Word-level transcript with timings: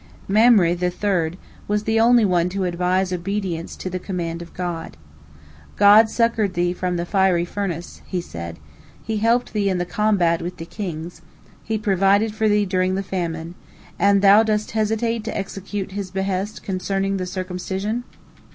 Mamre, 0.27 0.73
the 0.73 0.89
third, 0.89 1.37
was 1.67 1.83
the 1.83 1.99
only 1.99 2.25
one 2.25 2.49
to 2.49 2.63
advise 2.63 3.13
obedience 3.13 3.75
to 3.75 3.87
the 3.87 3.99
command 3.99 4.41
of 4.41 4.51
God. 4.55 4.97
"God 5.75 6.09
succored 6.09 6.55
thee 6.55 6.73
from 6.73 6.95
the 6.97 7.05
fiery 7.05 7.45
furnace," 7.45 8.01
he 8.07 8.19
said, 8.19 8.57
"He 9.03 9.17
helped 9.17 9.53
thee 9.53 9.69
in 9.69 9.77
the 9.77 9.85
combat 9.85 10.41
with 10.41 10.57
the 10.57 10.65
kings, 10.65 11.21
He 11.63 11.77
provided 11.77 12.33
for 12.33 12.49
thee 12.49 12.65
during 12.65 12.95
the 12.95 13.03
famine, 13.03 13.53
and 13.99 14.23
thou 14.23 14.41
dost 14.41 14.71
hesitate 14.71 15.23
to 15.25 15.37
execute 15.37 15.91
His 15.91 16.09
behest 16.09 16.63
concerning 16.63 17.17
the 17.17 17.27
circumcision?" 17.27 18.03